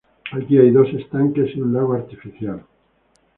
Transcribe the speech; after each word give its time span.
Aquí 0.31 0.57
hay 0.57 0.71
dos 0.71 0.87
estanques 0.95 1.55
y 1.55 1.61
un 1.61 1.73
lago 1.73 1.93
artificial. 1.93 2.65